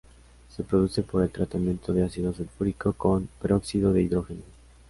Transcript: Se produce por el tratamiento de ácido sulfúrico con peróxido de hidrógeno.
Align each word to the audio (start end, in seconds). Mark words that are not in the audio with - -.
Se 0.49 0.63
produce 0.63 1.03
por 1.03 1.21
el 1.21 1.29
tratamiento 1.29 1.93
de 1.93 2.03
ácido 2.03 2.33
sulfúrico 2.33 2.93
con 2.93 3.29
peróxido 3.39 3.93
de 3.93 4.01
hidrógeno. 4.01 4.41